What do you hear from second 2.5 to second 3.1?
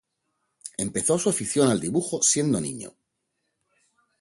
niño.